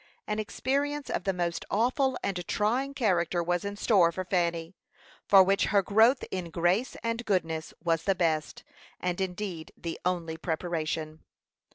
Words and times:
An 0.25 0.39
experience 0.39 1.11
of 1.11 1.25
the 1.25 1.31
most 1.31 1.63
awful 1.69 2.17
and 2.23 2.43
trying 2.47 2.95
character 2.95 3.43
was 3.43 3.63
in 3.63 3.75
store 3.75 4.11
for 4.11 4.25
Fanny, 4.25 4.73
for 5.29 5.43
which 5.43 5.65
her 5.65 5.83
growth 5.83 6.23
in 6.31 6.49
grace 6.49 6.97
and 7.03 7.23
goodness 7.23 7.71
was 7.83 8.05
the 8.05 8.15
best, 8.15 8.63
and 8.99 9.21
indeed 9.21 9.71
the 9.77 9.99
only 10.03 10.37
preparation. 10.37 11.23